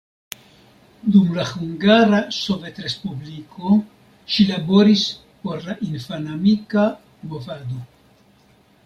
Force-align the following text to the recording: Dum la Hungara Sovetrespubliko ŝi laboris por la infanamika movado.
Dum 1.15 1.25
la 1.39 1.43
Hungara 1.49 2.21
Sovetrespubliko 2.37 3.77
ŝi 4.37 4.47
laboris 4.53 5.05
por 5.45 5.63
la 5.69 5.77
infanamika 5.91 6.87
movado. 7.35 7.85